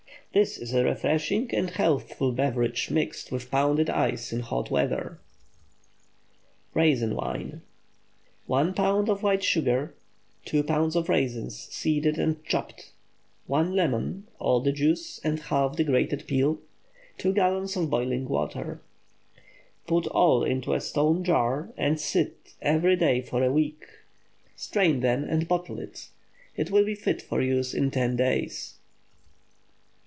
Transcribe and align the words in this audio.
This 0.33 0.57
is 0.57 0.73
a 0.73 0.85
refreshing 0.85 1.53
and 1.53 1.69
healthful 1.71 2.31
beverage 2.31 2.89
mixed 2.89 3.33
with 3.33 3.51
pounded 3.51 3.89
ice 3.89 4.31
in 4.31 4.39
hot 4.39 4.71
weather. 4.71 5.19
RAISIN 6.73 7.15
WINE. 7.15 7.63
1 8.45 8.73
lb. 8.73 9.21
white 9.21 9.43
sugar. 9.43 9.93
2 10.45 10.63
lbs. 10.63 11.09
raisins, 11.09 11.67
seeded 11.69 12.17
and 12.17 12.41
chopped. 12.45 12.93
1 13.47 13.75
lemon—all 13.75 14.61
the 14.61 14.71
juice 14.71 15.19
and 15.21 15.37
half 15.37 15.75
the 15.75 15.83
grated 15.83 16.25
peel. 16.27 16.59
2 17.17 17.33
gallons 17.33 17.75
boiling 17.75 18.25
water. 18.25 18.79
Put 19.85 20.07
all 20.07 20.45
into 20.45 20.73
a 20.73 20.79
stone 20.79 21.25
jar, 21.25 21.73
and 21.75 21.99
stir 21.99 22.31
every 22.61 22.95
day 22.95 23.19
for 23.21 23.43
a 23.43 23.51
week. 23.51 23.83
Strain, 24.55 25.01
then, 25.01 25.25
and 25.25 25.45
bottle 25.45 25.77
it. 25.77 26.07
It 26.55 26.71
will 26.71 26.85
be 26.85 26.95
fit 26.95 27.21
for 27.21 27.41
use 27.41 27.73
in 27.73 27.91
ten 27.91 28.15
days. 28.15 28.75